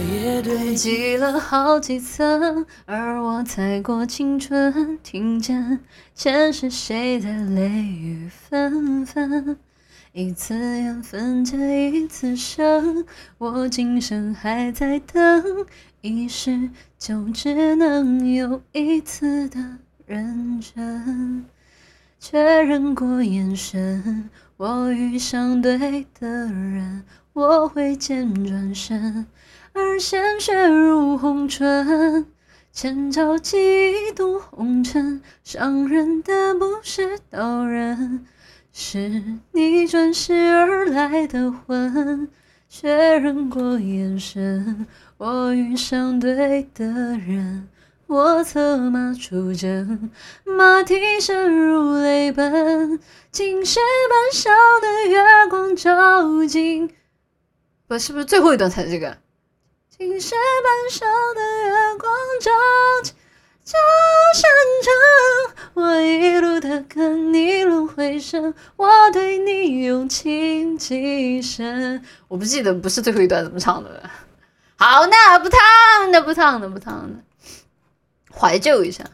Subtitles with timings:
[0.00, 5.80] 也堆积了好几层，而我踩过青春，听见
[6.14, 9.56] 前世谁的泪雨纷纷。
[10.12, 13.04] 一次缘分结一次生，
[13.36, 15.66] 我今生还在等，
[16.00, 19.58] 一世就只能有一次的
[20.06, 21.44] 认真。
[22.18, 27.04] 确认过眼神，我遇上对的人，
[27.36, 29.26] 我挥剑转身，
[29.74, 32.24] 而鲜血如红唇，
[32.72, 33.58] 千朝几
[34.14, 38.24] 度红尘，伤人的不是刀刃。
[38.72, 39.22] 是
[39.52, 42.26] 你转世而来的魂，
[42.70, 44.86] 确认过眼神，
[45.18, 47.68] 我遇上对的人，
[48.06, 50.10] 我策马出征，
[50.46, 52.98] 马蹄声如泪奔，
[53.30, 53.78] 青石
[54.08, 56.90] 板上的月光照进，
[57.88, 59.16] 不是不是最后一段才是这个，
[59.96, 62.50] 青石板上的月光照
[63.02, 63.14] 进。
[63.64, 63.76] 这
[64.34, 64.48] 山
[64.84, 72.00] 城，我一路的跟，你轮回声，我对你用情极深。
[72.28, 74.10] 我不记得不是最后一段怎么唱的了。
[74.76, 75.58] 好，那不唱，
[76.12, 77.10] 那不唱，那不唱，
[78.32, 79.04] 怀旧一下。